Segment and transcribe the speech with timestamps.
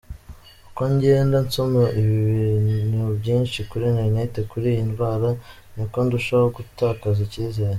[0.69, 5.29] Uko ngenda nsoma ibintu byinshi kuri internet kuri iyi ndwara,
[5.75, 7.69] niko ndushaho gutakaza icyizere.